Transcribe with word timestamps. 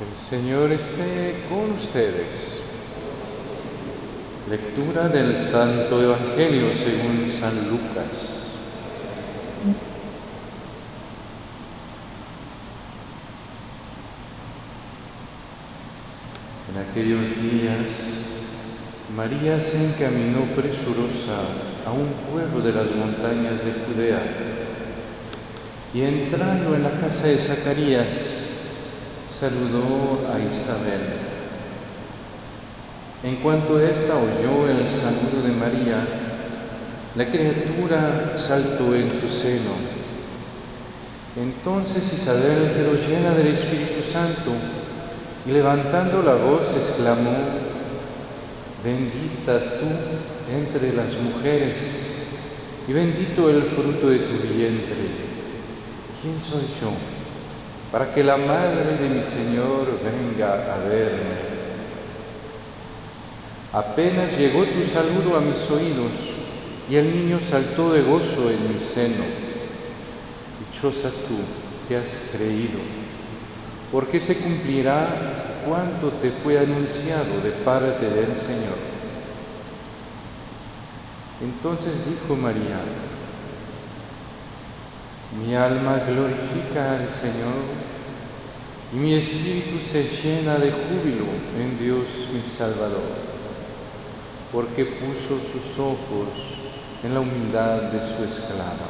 El 0.00 0.16
Señor 0.16 0.70
esté 0.70 1.34
con 1.48 1.72
ustedes. 1.72 2.62
Lectura 4.48 5.08
del 5.08 5.36
Santo 5.36 6.00
Evangelio 6.00 6.72
según 6.72 7.28
San 7.28 7.68
Lucas. 7.68 8.44
En 16.72 16.78
aquellos 16.88 17.30
días, 17.42 17.90
María 19.16 19.58
se 19.58 19.84
encaminó 19.84 20.44
presurosa 20.54 21.34
a 21.84 21.90
un 21.90 22.06
pueblo 22.30 22.60
de 22.60 22.72
las 22.72 22.94
montañas 22.94 23.64
de 23.64 23.72
Judea 23.72 24.22
y 25.92 26.02
entrando 26.02 26.76
en 26.76 26.84
la 26.84 27.00
casa 27.00 27.26
de 27.26 27.36
Zacarías, 27.36 28.47
saludó 29.30 30.26
a 30.32 30.38
Isabel. 30.40 31.00
En 33.22 33.36
cuanto 33.36 33.80
ésta 33.80 34.14
oyó 34.14 34.68
el 34.68 34.88
saludo 34.88 35.42
de 35.44 35.52
María, 35.52 36.06
la 37.14 37.28
criatura 37.28 38.34
saltó 38.36 38.94
en 38.94 39.10
su 39.12 39.28
seno. 39.28 39.72
Entonces 41.36 42.12
Isabel 42.12 42.72
quedó 42.76 42.94
llena 42.94 43.34
del 43.34 43.48
Espíritu 43.48 44.02
Santo 44.02 44.52
y 45.46 45.50
levantando 45.50 46.22
la 46.22 46.34
voz 46.34 46.74
exclamó, 46.74 47.36
bendita 48.84 49.78
tú 49.78 49.86
entre 50.54 50.92
las 50.94 51.16
mujeres 51.16 52.06
y 52.86 52.92
bendito 52.92 53.50
el 53.50 53.62
fruto 53.62 54.08
de 54.08 54.18
tu 54.18 54.34
vientre. 54.54 54.96
¿Quién 56.20 56.40
soy 56.40 56.62
yo? 56.80 57.27
Para 57.90 58.12
que 58.12 58.22
la 58.22 58.36
madre 58.36 58.96
de 58.98 59.08
mi 59.08 59.22
Señor 59.22 59.86
venga 60.04 60.74
a 60.74 60.78
verme. 60.88 61.48
Apenas 63.72 64.38
llegó 64.38 64.64
tu 64.64 64.84
saludo 64.84 65.36
a 65.36 65.40
mis 65.40 65.70
oídos 65.70 66.12
y 66.90 66.96
el 66.96 67.10
niño 67.10 67.40
saltó 67.40 67.92
de 67.92 68.02
gozo 68.02 68.50
en 68.50 68.72
mi 68.72 68.78
seno. 68.78 69.24
Dichosa 70.58 71.08
tú 71.10 71.38
que 71.86 71.96
has 71.96 72.32
creído, 72.36 72.78
porque 73.90 74.20
se 74.20 74.36
cumplirá 74.36 75.62
cuanto 75.66 76.10
te 76.12 76.30
fue 76.30 76.58
anunciado 76.58 77.40
de 77.42 77.50
parte 77.50 78.08
del 78.08 78.36
Señor. 78.36 78.76
Entonces 81.40 82.04
dijo 82.06 82.36
María, 82.36 82.80
mi 85.36 85.54
alma 85.54 86.00
glorifica 86.08 86.96
al 86.96 87.10
Señor 87.10 87.60
y 88.94 88.96
mi 88.96 89.12
espíritu 89.12 89.78
se 89.78 90.02
llena 90.02 90.56
de 90.56 90.70
júbilo 90.70 91.26
en 91.60 91.78
Dios 91.78 92.28
mi 92.32 92.40
Salvador, 92.40 93.12
porque 94.50 94.86
puso 94.86 95.38
sus 95.38 95.78
ojos 95.78 96.28
en 97.04 97.12
la 97.12 97.20
humildad 97.20 97.82
de 97.92 98.00
su 98.00 98.24
esclava. 98.24 98.88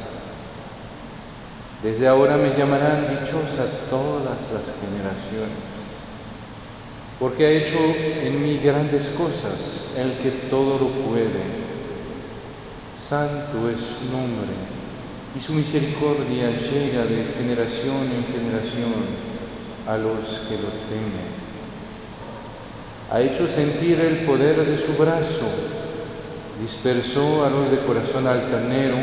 Desde 1.83 2.07
ahora 2.07 2.37
me 2.37 2.55
llamarán 2.57 3.07
dichosa 3.09 3.65
todas 3.89 4.49
las 4.53 4.73
generaciones, 4.79 5.49
porque 7.19 7.45
ha 7.45 7.51
hecho 7.51 7.77
en 8.23 8.41
mí 8.41 8.59
grandes 8.63 9.09
cosas 9.09 9.95
el 9.97 10.13
que 10.23 10.31
todo 10.49 10.79
lo 10.79 10.87
puede. 10.87 11.59
Santo 12.95 13.69
es 13.69 13.81
su 13.81 14.11
nombre 14.13 14.79
y 15.35 15.39
su 15.39 15.53
misericordia 15.53 16.51
llega 16.51 17.05
de 17.05 17.23
generación 17.37 18.01
en 18.11 18.25
generación 18.33 19.29
a 19.87 19.97
los 19.97 20.39
que 20.47 20.55
lo 20.55 20.69
temen. 20.89 21.39
Ha 23.11 23.21
hecho 23.21 23.47
sentir 23.47 23.99
el 23.99 24.25
poder 24.25 24.65
de 24.65 24.77
su 24.77 24.93
brazo, 24.93 25.45
dispersó 26.59 27.45
a 27.45 27.49
los 27.49 27.69
de 27.69 27.77
corazón 27.77 28.27
altanero, 28.27 28.97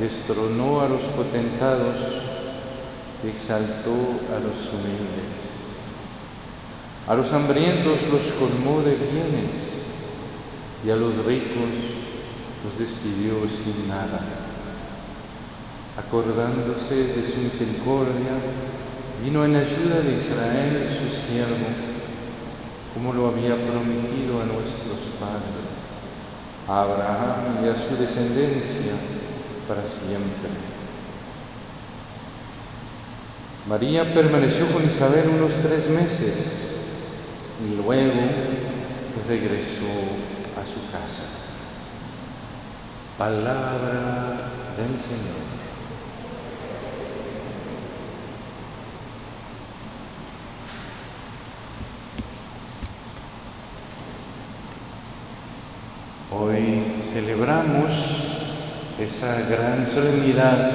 destronó 0.00 0.82
a 0.82 0.88
los 0.88 1.04
potentados, 1.04 1.96
exaltó 3.26 3.94
a 4.36 4.40
los 4.40 4.68
humildes. 4.68 5.52
A 7.08 7.14
los 7.14 7.32
hambrientos 7.32 8.00
los 8.10 8.32
colmó 8.32 8.82
de 8.82 8.96
bienes 8.96 9.72
y 10.86 10.90
a 10.90 10.96
los 10.96 11.24
ricos 11.24 11.74
los 12.64 12.78
despidió 12.78 13.48
sin 13.48 13.88
nada 13.88 14.41
acordándose 15.98 16.94
de 16.94 17.22
su 17.22 17.38
misericordia, 17.38 18.32
vino 19.22 19.44
en 19.44 19.56
ayuda 19.56 20.00
de 20.00 20.14
Israel, 20.14 20.88
su 20.88 21.14
siervo, 21.14 21.66
como 22.94 23.12
lo 23.12 23.28
había 23.28 23.54
prometido 23.54 24.40
a 24.40 24.46
nuestros 24.46 24.98
padres, 25.20 25.72
a 26.68 26.82
Abraham 26.82 27.64
y 27.64 27.68
a 27.68 27.76
su 27.76 27.96
descendencia 27.96 28.92
para 29.68 29.86
siempre. 29.86 30.50
María 33.68 34.12
permaneció 34.12 34.66
con 34.72 34.84
Isabel 34.84 35.28
unos 35.38 35.54
tres 35.62 35.88
meses 35.90 36.72
y 37.64 37.76
luego 37.76 38.22
regresó 39.28 39.86
a 40.60 40.66
su 40.66 40.90
casa. 40.90 41.22
Palabra 43.18 44.50
del 44.76 44.98
Señor. 44.98 45.71
Hoy 56.34 56.82
celebramos 57.02 57.92
esa 58.98 59.36
gran 59.50 59.86
solemnidad 59.86 60.70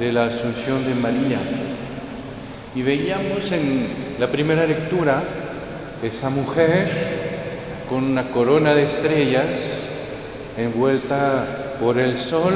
de 0.00 0.12
la 0.12 0.24
Asunción 0.24 0.84
de 0.84 0.94
María. 0.96 1.38
Y 2.74 2.82
veíamos 2.82 3.52
en 3.52 3.86
la 4.18 4.26
primera 4.26 4.66
lectura 4.66 5.22
esa 6.02 6.30
mujer 6.30 6.90
con 7.88 8.02
una 8.02 8.30
corona 8.32 8.74
de 8.74 8.82
estrellas 8.82 9.46
envuelta 10.56 11.76
por 11.80 12.00
el 12.00 12.18
sol, 12.18 12.52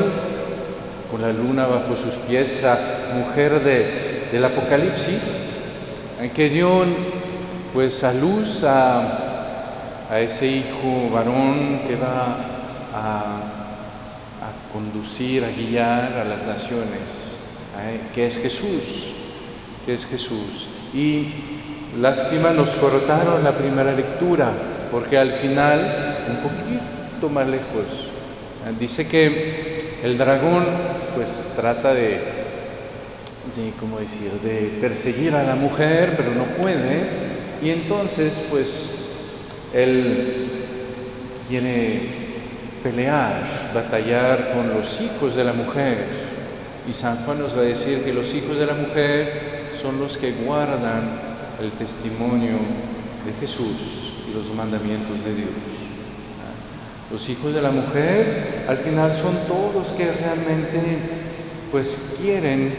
con 1.09 1.23
la 1.23 1.33
luna 1.33 1.67
bajo 1.67 1.95
sus 1.95 2.15
pies, 2.27 2.67
mujer 3.15 3.63
de, 3.63 4.29
del 4.33 4.45
Apocalipsis, 4.45 6.19
que 6.35 6.49
dio 6.49 6.85
pues 7.73 8.03
a 8.03 8.13
luz 8.13 8.65
a 8.65 9.32
a 10.11 10.21
ese 10.21 10.47
hijo 10.47 11.11
varón 11.13 11.81
que 11.87 11.97
va 11.97 12.37
a, 12.95 13.49
conducir, 14.73 15.45
a 15.45 15.49
guiar 15.49 16.13
a 16.15 16.25
las 16.25 16.47
naciones, 16.47 17.01
que 18.15 18.27
es 18.27 18.39
Jesús, 18.39 19.15
que 19.85 19.95
es 19.95 20.07
Jesús. 20.07 20.95
Y 20.95 21.29
lástima 22.01 22.53
nos 22.53 22.71
cortaron 22.77 23.45
la 23.45 23.53
primera 23.53 23.93
lectura, 23.93 24.51
porque 24.91 25.19
al 25.19 25.33
final, 25.33 26.25
un 26.29 26.37
poquito 26.37 27.29
más 27.29 27.47
lejos, 27.49 28.09
dice 28.79 29.07
que 29.07 29.79
el 30.05 30.19
dragón 30.19 30.65
pues 31.15 31.55
trata 31.57 31.95
de, 31.95 32.11
de, 33.57 33.73
¿cómo 33.79 33.99
decir?, 33.99 34.33
de 34.43 34.79
perseguir 34.81 35.35
a 35.35 35.43
la 35.43 35.55
mujer, 35.55 36.15
pero 36.17 36.35
no 36.35 36.45
puede, 36.61 37.33
y 37.63 37.71
entonces 37.71 38.47
pues 38.51 38.82
él 39.73 40.51
quiere 41.49 42.01
pelear, 42.83 43.43
batallar 43.75 44.53
con 44.55 44.69
los 44.75 45.01
hijos 45.01 45.37
de 45.37 45.45
la 45.45 45.53
mujer. 45.53 46.05
Y 46.89 46.93
San 46.93 47.17
Juan 47.25 47.39
nos 47.39 47.57
va 47.57 47.61
a 47.61 47.65
decir 47.65 48.05
que 48.05 48.13
los 48.13 48.35
hijos 48.35 48.59
de 48.59 48.67
la 48.67 48.75
mujer 48.75 49.73
son 49.81 49.99
los 50.01 50.17
que 50.19 50.33
guardan 50.45 51.03
el 51.61 51.71
testimonio 51.73 52.57
de 53.25 53.33
Jesús 53.41 54.27
y 54.29 54.35
los 54.35 54.55
mandamientos 54.57 55.25
de 55.25 55.35
Dios. 55.35 55.51
Los 57.11 57.29
hijos 57.29 57.55
de 57.55 57.63
la 57.63 57.71
mujer 57.71 58.65
al 58.69 58.79
final 58.79 59.15
son 59.15 59.37
todos 59.47 59.93
que 59.93 60.11
realmente 60.11 60.81
pues 61.71 62.17
quieren 62.21 62.73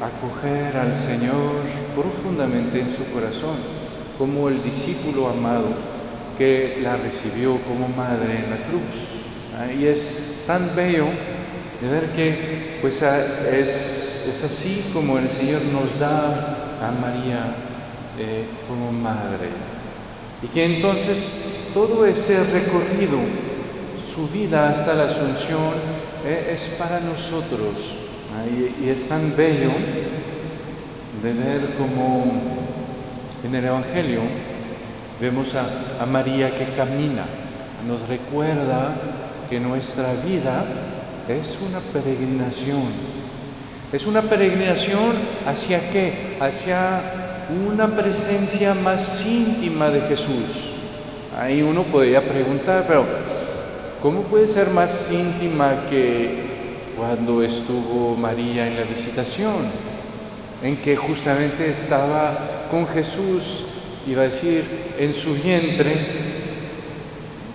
acoger 0.00 0.76
al 0.76 0.96
Señor 0.96 1.52
profundamente 1.94 2.80
en 2.80 2.94
su 2.94 3.04
corazón, 3.12 3.56
como 4.16 4.48
el 4.48 4.62
discípulo 4.62 5.28
amado 5.28 5.97
que 6.38 6.78
la 6.82 6.96
recibió 6.96 7.58
como 7.62 7.88
madre 7.88 8.44
en 8.44 8.50
la 8.50 8.56
cruz. 8.68 9.58
¿ah? 9.58 9.72
Y 9.72 9.86
es 9.86 10.44
tan 10.46 10.74
bello 10.76 11.06
de 11.82 11.88
ver 11.88 12.12
que 12.12 12.78
pues 12.80 13.02
es, 13.02 14.26
es 14.28 14.44
así 14.44 14.90
como 14.92 15.18
el 15.18 15.28
Señor 15.28 15.60
nos 15.72 15.98
da 15.98 16.78
a 16.80 16.92
María 16.92 17.44
eh, 18.18 18.46
como 18.68 18.92
madre. 18.92 19.48
Y 20.42 20.46
que 20.46 20.64
entonces 20.64 21.70
todo 21.74 22.06
ese 22.06 22.38
recorrido, 22.44 23.18
su 24.14 24.28
vida 24.28 24.70
hasta 24.70 24.94
la 24.94 25.04
Asunción, 25.04 25.74
eh, 26.24 26.50
es 26.52 26.76
para 26.78 27.00
nosotros. 27.00 27.74
¿ah? 28.36 28.44
Y, 28.46 28.84
y, 28.84 28.88
es 28.90 29.08
tan 29.08 29.34
bello 29.36 29.72
de 31.20 31.32
ver 31.32 31.74
cómo 31.76 32.32
en 33.44 33.54
el 33.54 33.64
Evangelio 33.64 34.20
vemos 35.20 35.54
a, 35.54 36.02
a 36.02 36.06
María 36.06 36.56
que 36.56 36.72
camina, 36.76 37.24
nos 37.86 38.08
recuerda 38.08 38.94
que 39.48 39.60
nuestra 39.60 40.12
vida 40.24 40.64
es 41.28 41.58
una 41.68 41.80
peregrinación. 41.92 42.82
Es 43.92 44.06
una 44.06 44.22
peregrinación 44.22 45.12
hacia 45.46 45.78
qué? 45.90 46.36
Hacia 46.40 47.00
una 47.72 47.86
presencia 47.86 48.74
más 48.74 49.26
íntima 49.26 49.88
de 49.88 50.02
Jesús. 50.02 50.74
Ahí 51.38 51.62
uno 51.62 51.84
podría 51.84 52.28
preguntar, 52.28 52.84
pero 52.86 53.04
¿cómo 54.02 54.22
puede 54.22 54.46
ser 54.46 54.68
más 54.70 55.12
íntima 55.12 55.72
que 55.88 56.92
cuando 56.96 57.42
estuvo 57.42 58.16
María 58.16 58.66
en 58.66 58.76
la 58.76 58.82
visitación? 58.82 59.54
En 60.62 60.76
que 60.76 60.96
justamente 60.96 61.70
estaba 61.70 62.36
con 62.70 62.86
Jesús, 62.88 63.67
iba 64.08 64.22
a 64.22 64.26
decir, 64.26 64.64
en 64.98 65.12
su 65.14 65.34
vientre, 65.34 65.94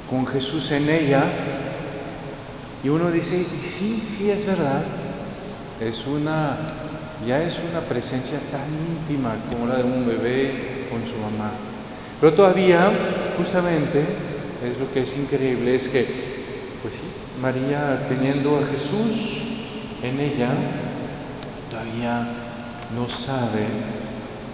con 0.10 0.28
Jesús 0.28 0.72
en 0.72 0.90
ella. 0.90 1.24
Y 2.84 2.90
uno 2.90 3.12
dice, 3.12 3.44
sí, 3.44 4.02
sí 4.18 4.30
es 4.30 4.46
verdad, 4.46 4.84
es 5.80 6.06
una, 6.06 6.58
ya 7.26 7.42
es 7.42 7.62
una 7.72 7.80
presencia 7.82 8.38
tan 8.52 8.68
íntima 8.70 9.36
como 9.52 9.68
la 9.68 9.78
de 9.78 9.84
un 9.84 10.06
bebé 10.06 10.88
con 10.92 11.02
su 11.08 11.18
mamá. 11.18 11.52
Pero 12.20 12.34
todavía, 12.34 12.92
justamente, 13.38 14.02
es 14.64 14.78
lo 14.80 14.92
que 14.94 15.02
es 15.02 15.18
increíble, 15.18 15.76
es 15.76 15.88
que, 15.90 16.06
pues 16.82 16.96
sí, 16.96 17.04
María 17.42 18.06
teniendo 18.08 18.60
a 18.60 18.66
Jesús 18.66 19.42
en 20.04 20.20
ella, 20.20 20.50
todavía 21.72 22.28
no 22.96 23.10
sabe 23.10 23.66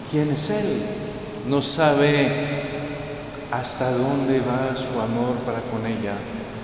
quién 0.10 0.32
es 0.32 0.50
Él, 0.50 1.29
no 1.50 1.62
sabe 1.62 2.28
hasta 3.52 3.92
dónde 3.92 4.40
va 4.40 4.76
su 4.76 5.00
amor 5.02 5.36
para 5.46 5.60
con 5.62 5.86
ella. 5.86 6.14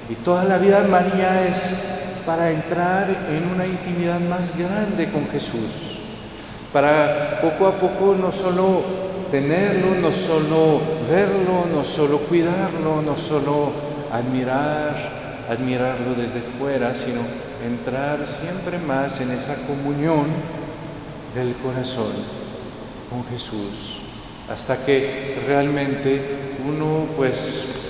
Y 0.09 0.15
toda 0.15 0.43
la 0.45 0.57
vida 0.59 0.81
de 0.81 0.87
María 0.87 1.47
es 1.47 2.21
para 2.25 2.51
entrar 2.51 3.09
en 3.29 3.49
una 3.49 3.65
intimidad 3.65 4.19
más 4.19 4.57
grande 4.57 5.11
con 5.11 5.27
Jesús, 5.29 6.01
para 6.71 7.41
poco 7.41 7.67
a 7.67 7.73
poco 7.73 8.15
no 8.19 8.31
solo 8.31 8.83
tenerlo, 9.31 9.95
no 9.95 10.11
solo 10.11 10.79
verlo, 11.09 11.65
no 11.71 11.83
solo 11.83 12.19
cuidarlo, 12.19 13.01
no 13.01 13.17
solo 13.17 13.71
admirar, 14.11 14.95
admirarlo 15.49 16.13
desde 16.15 16.39
fuera, 16.39 16.95
sino 16.95 17.21
entrar 17.65 18.25
siempre 18.25 18.77
más 18.79 19.21
en 19.21 19.31
esa 19.31 19.55
comunión 19.67 20.25
del 21.33 21.53
corazón 21.55 22.13
con 23.09 23.23
Jesús, 23.25 23.94
hasta 24.49 24.85
que 24.85 25.35
realmente 25.47 26.21
uno 26.67 27.07
pues 27.15 27.85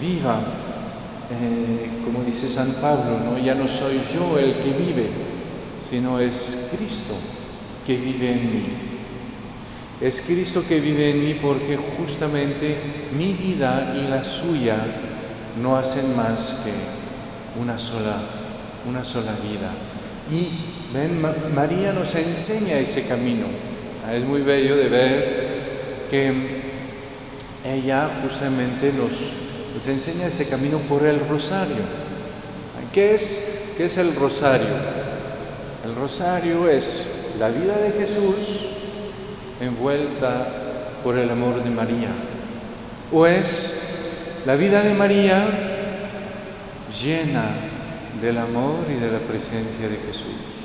viva, 0.00 0.40
eh, 1.30 2.02
como 2.04 2.22
dice 2.22 2.48
San 2.48 2.70
Pablo, 2.80 3.18
¿no? 3.24 3.38
ya 3.38 3.54
no 3.54 3.66
soy 3.66 3.98
yo 4.14 4.38
el 4.38 4.52
que 4.54 4.72
vive, 4.72 5.08
sino 5.80 6.20
es 6.20 6.68
Cristo 6.76 7.14
que 7.86 7.96
vive 7.96 8.32
en 8.32 8.52
mí. 8.52 8.66
Es 10.00 10.24
Cristo 10.26 10.62
que 10.68 10.78
vive 10.80 11.10
en 11.10 11.24
mí 11.24 11.34
porque 11.40 11.78
justamente 11.98 12.76
mi 13.16 13.32
vida 13.32 13.94
y 13.96 14.10
la 14.10 14.22
suya 14.22 14.76
no 15.62 15.76
hacen 15.78 16.16
más 16.16 16.64
que 16.64 17.60
una 17.60 17.78
sola, 17.78 18.16
una 18.86 19.04
sola 19.04 19.32
vida. 19.42 19.70
Y 20.30 21.54
María 21.54 21.92
nos 21.92 22.14
enseña 22.14 22.78
ese 22.78 23.08
camino. 23.08 23.46
Es 24.12 24.24
muy 24.24 24.42
bello 24.42 24.76
de 24.76 24.88
ver 24.88 25.45
que 26.10 26.32
ella 27.64 28.08
justamente 28.22 28.92
nos, 28.92 29.88
enseña 29.88 30.26
ese 30.26 30.48
camino 30.48 30.78
por 30.88 31.04
el 31.04 31.20
rosario. 31.28 31.76
¿Qué 32.92 33.14
es, 33.14 33.74
¿Qué 33.76 33.86
es 33.86 33.98
el 33.98 34.14
rosario? 34.16 34.66
El 35.84 35.94
rosario 35.94 36.68
es 36.68 37.36
la 37.38 37.48
vida 37.48 37.76
de 37.76 37.92
Jesús 37.92 38.34
envuelta 39.60 40.46
por 41.04 41.18
el 41.18 41.30
amor 41.30 41.62
de 41.62 41.70
María. 41.70 42.08
O 43.12 43.26
es 43.26 44.42
la 44.46 44.56
vida 44.56 44.82
de 44.82 44.94
María 44.94 45.46
llena 47.02 47.44
del 48.20 48.38
amor 48.38 48.78
y 48.88 48.94
de 48.94 49.12
la 49.12 49.18
presencia 49.18 49.88
de 49.88 49.96
Jesús. 49.96 50.55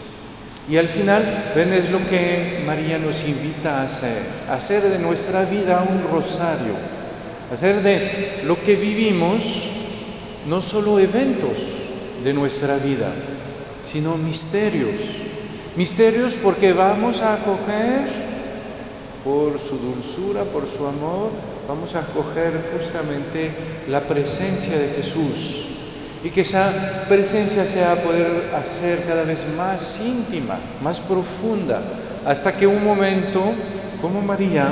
Y 0.69 0.77
al 0.77 0.87
final, 0.87 1.53
ven, 1.55 1.73
es 1.73 1.89
lo 1.89 1.99
que 2.07 2.63
María 2.65 2.97
nos 2.97 3.27
invita 3.27 3.81
a 3.81 3.85
hacer, 3.85 4.21
hacer 4.49 4.81
de 4.83 4.99
nuestra 4.99 5.43
vida 5.45 5.85
un 5.89 6.03
rosario, 6.11 6.75
hacer 7.51 7.81
de 7.81 8.41
lo 8.43 8.61
que 8.61 8.75
vivimos 8.75 9.43
no 10.47 10.61
solo 10.61 10.99
eventos 10.99 11.57
de 12.23 12.33
nuestra 12.33 12.77
vida, 12.77 13.11
sino 13.91 14.17
misterios. 14.17 14.91
Misterios 15.75 16.35
porque 16.43 16.73
vamos 16.73 17.21
a 17.21 17.33
acoger 17.33 18.07
por 19.23 19.59
su 19.59 19.77
dulzura, 19.77 20.43
por 20.43 20.67
su 20.69 20.85
amor, 20.85 21.31
vamos 21.67 21.95
a 21.95 21.99
acoger 21.99 22.53
justamente 22.73 23.51
la 23.87 24.01
presencia 24.01 24.77
de 24.77 24.87
Jesús 24.87 25.60
y 26.23 26.29
que 26.29 26.41
esa 26.41 26.71
presencia 27.09 27.63
se 27.63 27.81
va 27.81 27.93
a 27.93 27.95
poder 27.95 28.27
hacer 28.55 28.99
cada 29.07 29.23
vez 29.23 29.39
más 29.57 30.01
íntima, 30.05 30.55
más 30.83 30.99
profunda, 30.99 31.81
hasta 32.25 32.51
que 32.51 32.67
un 32.67 32.83
momento, 32.83 33.41
como 34.01 34.21
María, 34.21 34.67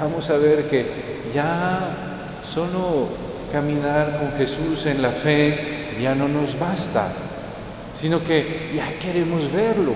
vamos 0.00 0.30
a 0.30 0.36
ver 0.36 0.64
que 0.68 0.86
ya 1.34 1.90
solo 2.44 3.08
caminar 3.50 4.18
con 4.20 4.38
Jesús 4.38 4.86
en 4.86 5.02
la 5.02 5.10
fe 5.10 5.96
ya 6.00 6.14
no 6.14 6.28
nos 6.28 6.58
basta, 6.58 7.04
sino 8.00 8.22
que 8.24 8.72
ya 8.76 8.88
queremos 9.00 9.52
verlo, 9.52 9.92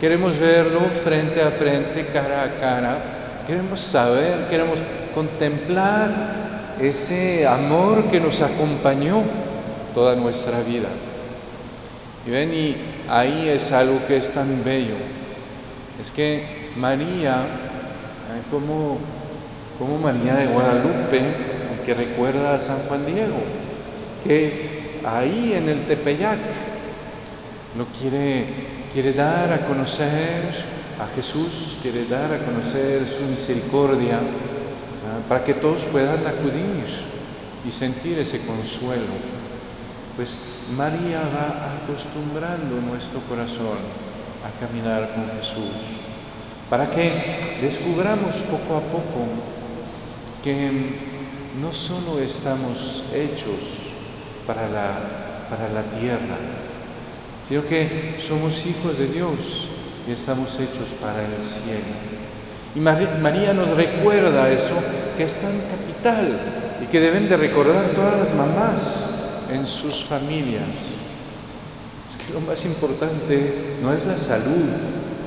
queremos 0.00 0.38
verlo 0.38 0.80
frente 1.04 1.42
a 1.42 1.50
frente, 1.50 2.06
cara 2.12 2.44
a 2.44 2.60
cara, 2.60 2.98
queremos 3.46 3.80
saber, 3.80 4.46
queremos 4.50 4.78
contemplar 5.14 6.76
ese 6.80 7.46
amor 7.46 8.04
que 8.10 8.20
nos 8.20 8.42
acompañó 8.42 9.22
toda 9.96 10.14
nuestra 10.14 10.60
vida. 10.60 10.90
Y 12.26 12.30
ven, 12.30 12.52
y 12.52 12.76
ahí 13.08 13.48
es 13.48 13.72
algo 13.72 13.98
que 14.06 14.18
es 14.18 14.34
tan 14.34 14.62
bello. 14.62 14.94
Es 15.98 16.10
que 16.10 16.44
María, 16.76 17.46
como, 18.50 18.98
como 19.78 19.96
María 19.96 20.34
de 20.34 20.48
Guadalupe, 20.48 21.22
que 21.86 21.94
recuerda 21.94 22.54
a 22.54 22.58
San 22.58 22.76
Juan 22.80 23.06
Diego, 23.06 23.38
que 24.22 25.00
ahí 25.02 25.54
en 25.54 25.70
el 25.70 25.86
Tepeyac 25.86 26.40
lo 27.78 27.86
quiere, 27.86 28.44
quiere 28.92 29.14
dar 29.14 29.50
a 29.50 29.66
conocer 29.66 30.42
a 31.00 31.06
Jesús, 31.16 31.78
quiere 31.80 32.04
dar 32.04 32.34
a 32.34 32.38
conocer 32.44 33.06
su 33.08 33.24
misericordia, 33.30 34.18
para 35.26 35.42
que 35.42 35.54
todos 35.54 35.84
puedan 35.84 36.26
acudir 36.26 36.84
y 37.64 37.70
sentir 37.70 38.18
ese 38.18 38.40
consuelo. 38.40 39.46
Pues 40.16 40.68
María 40.78 41.20
va 41.20 41.76
acostumbrando 41.76 42.80
nuestro 42.80 43.20
corazón 43.28 43.76
a 44.46 44.66
caminar 44.66 45.12
con 45.12 45.28
Jesús, 45.38 46.06
para 46.70 46.90
que 46.90 47.12
descubramos 47.60 48.34
poco 48.50 48.78
a 48.78 48.80
poco 48.80 49.28
que 50.42 50.70
no 51.60 51.70
solo 51.70 52.18
estamos 52.20 53.12
hechos 53.12 53.60
para 54.46 54.62
la, 54.70 54.88
para 55.50 55.68
la 55.68 55.82
tierra, 56.00 56.38
sino 57.46 57.66
que 57.66 58.16
somos 58.26 58.64
hijos 58.64 58.96
de 58.96 59.08
Dios 59.08 59.36
y 60.08 60.12
estamos 60.12 60.48
hechos 60.54 60.96
para 60.98 61.20
el 61.26 61.44
cielo. 61.44 61.92
Y 62.74 62.80
María 62.80 63.52
nos 63.52 63.68
recuerda 63.76 64.50
eso 64.50 64.82
que 65.18 65.24
es 65.24 65.40
tan 65.40 65.52
capital 65.52 66.40
y 66.82 66.86
que 66.86 67.00
deben 67.00 67.28
de 67.28 67.36
recordar 67.36 67.90
todas 67.90 68.18
las 68.18 68.34
mamás 68.34 68.95
en 69.52 69.66
sus 69.66 70.04
familias. 70.04 70.68
Es 72.10 72.26
que 72.26 72.32
lo 72.32 72.40
más 72.40 72.64
importante 72.64 73.76
no 73.82 73.92
es 73.92 74.04
la 74.06 74.16
salud. 74.18 74.64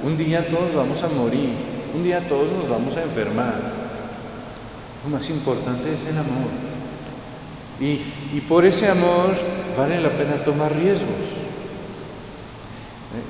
Un 0.04 0.18
día 0.18 0.48
todos 0.48 0.74
vamos 0.76 1.04
a 1.04 1.10
morir, 1.10 1.50
un 1.94 2.04
día 2.04 2.28
todos 2.28 2.52
nos 2.52 2.70
vamos 2.70 2.96
a 2.98 3.04
enfermar. 3.04 3.56
Lo 5.04 5.10
más 5.10 5.30
importante 5.30 5.94
es 5.94 6.08
el 6.08 6.18
amor. 6.18 6.50
Y, 7.80 8.02
y 8.36 8.42
por 8.48 8.66
ese 8.66 8.90
amor 8.90 9.34
vale 9.78 10.02
la 10.02 10.10
pena 10.10 10.44
tomar 10.44 10.76
riesgos. 10.76 11.40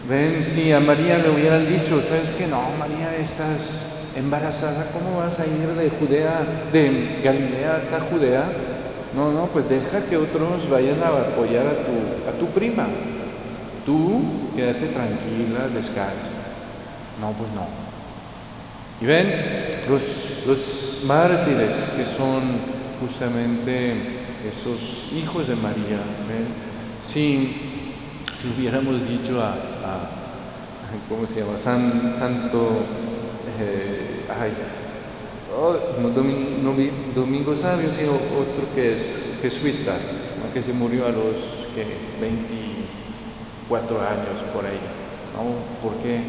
Ven, 0.10 0.43
si 0.43 0.72
a 0.74 0.79
María 0.79 1.19
le 1.19 1.29
hubieran 1.29 1.67
dicho, 1.67 2.01
¿sabes 2.01 2.31
que 2.31 2.48
No, 2.48 2.62
María, 2.77 3.15
estás 3.15 4.13
embarazada, 4.17 4.91
¿cómo 4.91 5.19
vas 5.19 5.39
a 5.39 5.46
ir 5.46 5.67
de 5.77 5.89
Judea, 5.89 6.46
de 6.74 7.22
Galilea 7.24 7.77
hasta 7.77 8.00
Judea? 8.01 8.43
No, 9.13 9.31
no, 9.31 9.47
pues 9.47 9.67
deja 9.67 10.05
que 10.05 10.17
otros 10.17 10.69
vayan 10.69 11.01
a 11.01 11.09
apoyar 11.09 11.65
a 11.67 11.73
tu, 11.73 12.29
a 12.29 12.31
tu 12.33 12.47
prima. 12.53 12.87
Tú 13.85 14.51
quédate 14.55 14.87
tranquila, 14.87 15.67
descansa. 15.73 16.39
No, 17.19 17.33
pues 17.33 17.51
no. 17.51 17.65
Y 19.01 19.05
ven, 19.05 19.27
los, 19.89 20.43
los 20.45 21.03
mártires 21.07 21.93
que 21.97 22.03
son 22.03 22.41
justamente 22.99 24.19
esos 24.47 25.13
hijos 25.13 25.47
de 25.47 25.55
María. 25.55 25.99
Si, 26.99 27.37
si, 28.41 28.47
hubiéramos 28.55 29.07
dicho 29.09 29.41
a, 29.41 29.55
¿cómo 31.07 31.25
se 31.25 31.39
llama? 31.39 31.57
San, 31.57 32.13
Santo, 32.13 32.69
eh, 33.59 34.27
ay, 34.29 34.51
oh, 35.55 35.77
no, 36.01 36.09
Domingo, 36.09 37.55
Sabio, 37.55 37.89
sino 37.91 38.13
otro 38.13 38.73
que 38.75 38.93
es 38.93 39.39
jesuita, 39.41 39.95
que 40.53 40.63
se 40.63 40.73
murió 40.73 41.05
a 41.05 41.11
los 41.11 41.35
que 41.75 41.85
24 42.19 44.01
años 44.01 44.41
por 44.53 44.65
ahí, 44.65 44.79
porque 45.83 46.21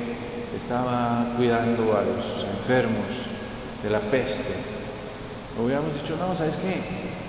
estaba 0.54 1.34
cuidando 1.36 1.96
a 1.96 2.02
los 2.02 2.44
enfermos 2.44 3.06
de 3.82 3.90
la 3.90 4.00
peste. 4.00 4.54
Hubiéramos 5.62 5.94
dicho, 5.94 6.16
no, 6.16 6.34
¿sabes 6.34 6.56
qué? 6.56 6.80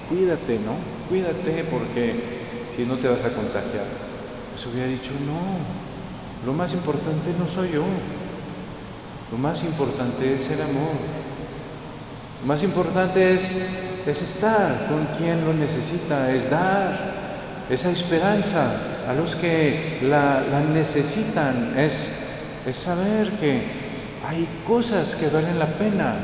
Cuídate, 0.10 0.60
¿no? 0.60 0.76
Cuídate 1.10 1.64
porque 1.66 2.42
si 2.74 2.86
no 2.86 2.96
te 2.96 3.08
vas 3.08 3.24
a 3.26 3.30
contagiar. 3.30 3.86
Pues 4.52 4.66
hubiera 4.68 4.88
dicho, 4.88 5.12
no, 5.26 6.46
lo 6.46 6.54
más 6.54 6.74
importante 6.74 7.34
no 7.40 7.48
soy 7.48 7.72
yo, 7.72 7.84
lo 9.32 9.38
más 9.38 9.64
importante 9.64 10.36
es 10.36 10.52
el 10.52 10.62
amor. 10.62 11.31
Más 12.46 12.64
importante 12.64 13.36
es, 13.36 14.08
es 14.08 14.22
estar 14.22 14.88
con 14.88 15.06
quien 15.18 15.46
lo 15.46 15.54
necesita, 15.54 16.34
es 16.34 16.50
dar 16.50 16.98
esa 17.70 17.92
esperanza 17.92 18.66
a 19.08 19.14
los 19.14 19.36
que 19.36 20.00
la, 20.02 20.42
la 20.42 20.62
necesitan, 20.62 21.78
es, 21.78 22.64
es 22.66 22.76
saber 22.76 23.28
que 23.40 23.62
hay 24.28 24.48
cosas 24.68 25.16
que 25.16 25.28
valen 25.30 25.60
la 25.60 25.68
pena 25.68 26.16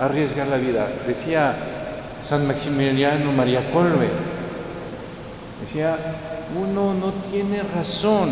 arriesgar 0.00 0.46
la 0.48 0.56
vida. 0.56 0.88
Decía 1.06 1.54
San 2.24 2.46
Maximiliano 2.46 3.30
María 3.32 3.70
Colbe, 3.70 4.08
decía, 5.60 5.94
uno 6.58 6.94
no 6.94 7.12
tiene 7.30 7.62
razón 7.74 8.30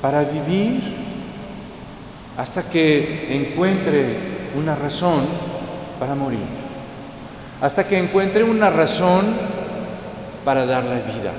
para 0.00 0.24
vivir 0.24 0.82
hasta 2.38 2.62
que 2.62 3.36
encuentre 3.36 4.16
una 4.56 4.74
razón 4.74 5.47
para 5.98 6.14
morir, 6.14 6.44
hasta 7.60 7.84
que 7.84 7.98
encuentre 7.98 8.44
una 8.44 8.70
razón 8.70 9.24
para 10.44 10.64
dar 10.66 10.84
la 10.84 10.96
vida, 10.96 11.32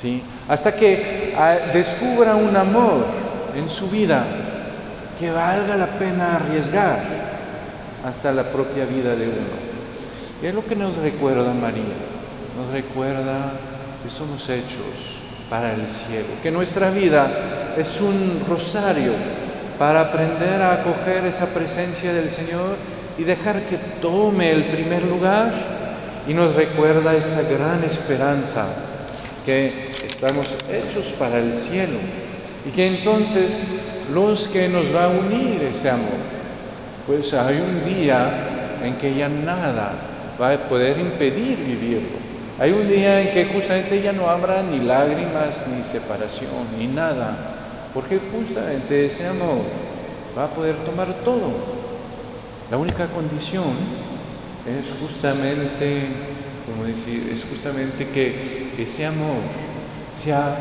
¿sí? 0.00 0.22
hasta 0.48 0.74
que 0.74 1.34
ah, 1.36 1.56
descubra 1.72 2.36
un 2.36 2.56
amor 2.56 3.04
en 3.56 3.68
su 3.68 3.88
vida 3.90 4.22
que 5.18 5.30
valga 5.30 5.76
la 5.76 5.86
pena 5.86 6.36
arriesgar 6.36 6.98
hasta 8.06 8.32
la 8.32 8.44
propia 8.44 8.84
vida 8.84 9.14
de 9.16 9.26
uno. 9.26 9.68
Y 10.42 10.46
es 10.46 10.54
lo 10.54 10.64
que 10.64 10.76
nos 10.76 10.96
recuerda 10.96 11.52
María, 11.52 11.82
nos 12.56 12.72
recuerda 12.72 13.50
que 14.02 14.10
somos 14.10 14.48
hechos 14.48 15.46
para 15.50 15.72
el 15.72 15.88
cielo, 15.90 16.28
que 16.42 16.50
nuestra 16.50 16.90
vida 16.90 17.28
es 17.76 18.00
un 18.00 18.44
rosario 18.48 19.12
para 19.78 20.02
aprender 20.02 20.60
a 20.62 20.74
acoger 20.74 21.24
esa 21.24 21.46
presencia 21.46 22.12
del 22.12 22.30
Señor 22.30 22.76
y 23.18 23.24
dejar 23.24 23.62
que 23.62 23.76
tome 24.00 24.52
el 24.52 24.64
primer 24.64 25.02
lugar 25.04 25.52
y 26.28 26.34
nos 26.34 26.54
recuerda 26.54 27.16
esa 27.16 27.42
gran 27.50 27.82
esperanza 27.82 28.66
que 29.44 29.90
estamos 30.06 30.56
hechos 30.70 31.16
para 31.18 31.38
el 31.38 31.54
cielo 31.54 31.98
y 32.66 32.70
que 32.70 32.86
entonces 32.86 34.06
los 34.12 34.48
que 34.48 34.68
nos 34.68 34.94
va 34.94 35.04
a 35.04 35.08
unir 35.08 35.62
ese 35.62 35.90
amor, 35.90 36.18
pues 37.06 37.34
hay 37.34 37.56
un 37.56 37.94
día 37.94 38.78
en 38.84 38.94
que 38.96 39.14
ya 39.14 39.28
nada 39.28 39.92
va 40.40 40.52
a 40.52 40.58
poder 40.68 40.98
impedir 40.98 41.58
vivirlo. 41.58 42.18
Hay 42.60 42.72
un 42.72 42.88
día 42.88 43.20
en 43.20 43.32
que 43.32 43.46
justamente 43.46 44.02
ya 44.02 44.12
no 44.12 44.28
habrá 44.28 44.62
ni 44.62 44.80
lágrimas, 44.80 45.66
ni 45.68 45.82
separación, 45.82 46.50
ni 46.78 46.88
nada, 46.88 47.36
porque 47.94 48.18
justamente 48.32 49.06
ese 49.06 49.26
amor 49.28 49.62
va 50.36 50.44
a 50.44 50.48
poder 50.48 50.74
tomar 50.84 51.12
todo. 51.24 51.87
La 52.70 52.76
única 52.76 53.06
condición 53.06 53.64
es 54.66 54.92
justamente, 55.00 56.08
como 56.66 56.84
decir, 56.84 57.30
es 57.32 57.46
justamente 57.48 58.08
que 58.08 58.74
ese 58.76 59.06
amor 59.06 59.40
sea 60.14 60.54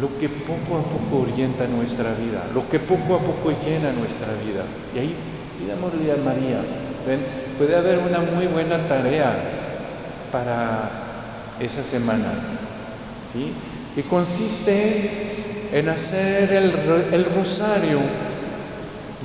lo 0.00 0.16
que 0.18 0.28
poco 0.28 0.78
a 0.78 0.82
poco 0.84 1.22
orienta 1.22 1.66
nuestra 1.66 2.14
vida, 2.14 2.46
lo 2.54 2.68
que 2.68 2.78
poco 2.78 3.16
a 3.16 3.18
poco 3.18 3.50
llena 3.50 3.90
nuestra 3.98 4.28
vida. 4.46 4.62
Y 4.94 4.98
ahí 5.00 5.16
pidámosle 5.58 6.12
a 6.12 6.16
María, 6.16 6.60
puede 7.58 7.74
haber 7.74 7.98
una 7.98 8.20
muy 8.20 8.46
buena 8.46 8.86
tarea 8.86 9.34
para 10.30 10.88
esa 11.58 11.82
semana, 11.82 12.30
¿sí? 13.32 13.52
que 13.96 14.04
consiste 14.04 15.10
en 15.72 15.88
hacer 15.88 16.52
el, 16.52 16.72
el 17.12 17.24
rosario 17.24 17.98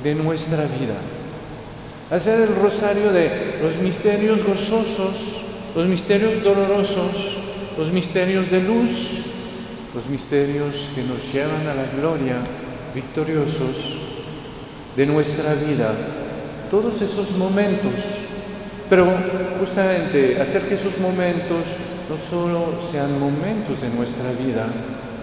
de 0.02 0.14
nuestra 0.14 0.62
vida, 0.62 0.96
hacer 2.10 2.40
el 2.40 2.56
rosario 2.56 3.12
de 3.12 3.58
los 3.62 3.76
misterios 3.76 4.44
gozosos, 4.44 5.14
los 5.76 5.86
misterios 5.86 6.42
dolorosos, 6.42 7.36
los 7.78 7.90
misterios 7.90 8.50
de 8.50 8.62
luz, 8.62 9.34
los 9.94 10.06
misterios 10.06 10.90
que 10.94 11.02
nos 11.02 11.32
llevan 11.32 11.66
a 11.66 11.74
la 11.74 11.86
gloria, 11.98 12.36
victoriosos 12.94 13.76
de 14.96 15.06
nuestra 15.06 15.54
vida, 15.54 15.92
todos 16.70 17.02
esos 17.02 17.38
momentos. 17.38 17.92
Pero 18.90 19.06
justamente 19.58 20.40
hacer 20.40 20.62
que 20.62 20.74
esos 20.74 20.98
momentos 20.98 21.66
no 22.10 22.16
solo 22.16 22.80
sean 22.82 23.18
momentos 23.18 23.80
de 23.80 23.88
nuestra 23.96 24.30
vida, 24.32 24.66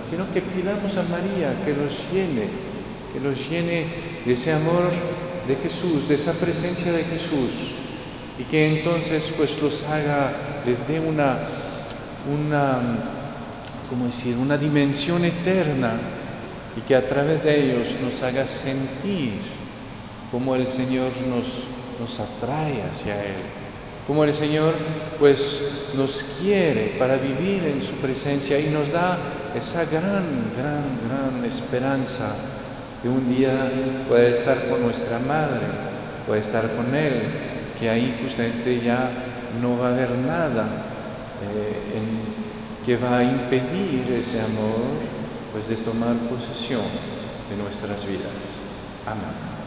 sino 0.10 0.26
que 0.34 0.42
pidamos 0.42 0.98
a 0.98 1.04
María 1.04 1.54
que 1.64 1.74
los 1.74 2.12
llene, 2.12 2.50
que 3.14 3.20
los 3.20 3.50
llene 3.50 3.86
de 4.26 4.34
ese 4.34 4.54
amor 4.54 4.90
de 5.48 5.56
Jesús, 5.56 6.08
de 6.08 6.16
esa 6.16 6.34
presencia 6.34 6.92
de 6.92 7.04
Jesús, 7.04 7.82
y 8.40 8.44
que 8.44 8.80
entonces 8.80 9.34
pues 9.38 9.62
los 9.62 9.84
haga, 9.84 10.32
les 10.66 10.88
dé 10.88 11.00
una, 11.00 11.38
una 12.32 12.80
como 13.90 14.06
decir, 14.06 14.38
una 14.38 14.58
dimensión 14.58 15.24
eterna 15.26 15.94
y 16.78 16.82
que 16.82 16.96
a 16.96 17.08
través 17.08 17.44
de 17.44 17.64
ellos 17.66 17.88
nos 18.02 18.24
haga 18.24 18.48
sentir 18.48 19.34
como 20.32 20.56
el 20.56 20.68
Señor 20.68 21.12
nos, 21.28 22.00
nos 22.00 22.20
atrae 22.22 22.82
hacia 22.90 23.22
Él, 23.22 23.36
como 24.08 24.24
el 24.24 24.34
Señor 24.34 24.74
pues 25.20 25.92
nos 25.98 26.38
quiere 26.42 26.96
para 26.98 27.18
vivir 27.18 27.66
en 27.66 27.84
su 27.84 27.96
presencia 27.96 28.58
y 28.60 28.70
nos 28.70 28.94
da 28.94 29.18
esa 29.60 29.84
gran, 29.86 30.24
gran, 30.58 30.84
gran 31.08 31.44
esperanza 31.44 32.34
de 33.04 33.10
un 33.10 33.30
día 33.30 33.72
poder 34.08 34.34
estar 34.34 34.58
con 34.70 34.84
nuestra 34.84 35.20
madre, 35.20 35.66
poder 36.26 36.42
estar 36.42 36.64
con 36.76 36.94
Él, 36.94 37.24
que 37.80 37.90
ahí 37.90 38.20
justamente 38.22 38.80
ya 38.82 39.10
no 39.62 39.78
va 39.78 39.90
a 39.90 39.94
haber 39.94 40.12
nada 40.12 40.68
eh, 41.42 42.02
que 42.86 42.98
va 42.98 43.20
a 43.20 43.24
impedir 43.24 44.12
ese 44.12 44.42
amor, 44.42 44.82
pues 45.52 45.68
de 45.68 45.76
tomar 45.78 46.16
posesión 46.30 46.82
de 47.50 47.58
nuestras 47.58 48.06
vidas. 48.08 48.32
Amén. 49.06 49.61